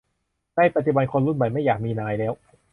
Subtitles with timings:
[0.55, 2.33] ในปัจจุบันคนรุ่นใหม่ไม่อยากมีนายแล้ว